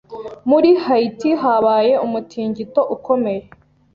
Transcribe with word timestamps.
Muri 0.49 0.69
Haiti, 0.83 1.29
habaye 1.41 1.93
umutingito 2.05 2.81
ukomeye. 2.95 3.43